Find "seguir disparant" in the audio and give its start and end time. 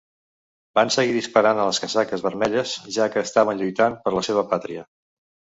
0.95-1.61